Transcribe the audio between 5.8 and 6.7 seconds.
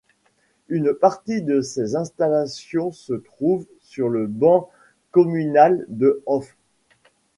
de Hoff.